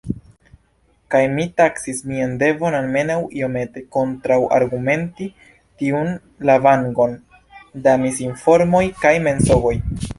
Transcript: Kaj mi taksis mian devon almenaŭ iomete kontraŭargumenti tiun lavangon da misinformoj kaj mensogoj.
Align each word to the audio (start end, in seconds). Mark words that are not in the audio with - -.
Kaj 1.15 1.19
mi 1.33 1.43
taksis 1.61 1.99
mian 2.13 2.33
devon 2.45 2.77
almenaŭ 2.79 3.19
iomete 3.41 3.85
kontraŭargumenti 3.99 5.31
tiun 5.83 6.13
lavangon 6.51 7.17
da 7.87 7.99
misinformoj 8.09 8.87
kaj 9.07 9.19
mensogoj. 9.31 9.77